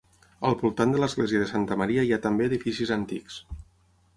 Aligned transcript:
Al 0.47 0.55
voltant 0.61 0.95
de 0.95 1.01
l'església 1.03 1.41
de 1.43 1.49
santa 1.51 1.77
Maria 1.81 2.07
hi 2.07 2.15
ha 2.17 2.21
també 2.25 2.49
edificis 2.51 2.95
antics. 2.97 3.39